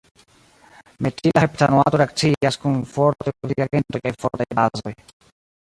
[1.05, 4.99] Metila heptanoato reakcias kun fortaj oksidigagentoj kaj fortaj bazoj.